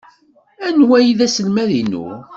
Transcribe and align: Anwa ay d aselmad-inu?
Anwa 0.67 0.95
ay 0.99 1.09
d 1.17 1.19
aselmad-inu? 1.25 2.07